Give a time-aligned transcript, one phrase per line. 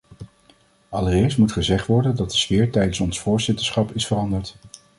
[0.89, 4.55] Allereerst moet gezegd worden dat de sfeer tijdens ons voorzitterschap is veranderd.